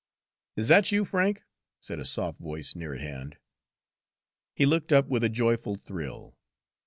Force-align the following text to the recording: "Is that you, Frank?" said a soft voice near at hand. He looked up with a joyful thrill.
"Is 0.55 0.67
that 0.69 0.91
you, 0.91 1.05
Frank?" 1.05 1.43
said 1.79 1.99
a 1.99 2.05
soft 2.05 2.39
voice 2.39 2.73
near 2.75 2.95
at 2.95 3.01
hand. 3.01 3.37
He 4.55 4.65
looked 4.65 4.91
up 4.91 5.05
with 5.07 5.23
a 5.23 5.29
joyful 5.29 5.75
thrill. 5.75 6.35